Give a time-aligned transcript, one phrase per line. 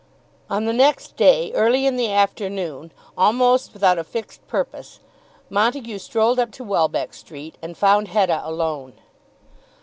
[0.49, 4.99] On the next day, early in the afternoon, almost without a fixed purpose,
[5.47, 8.93] Montague strolled up to Welbeck Street, and found Hetta alone.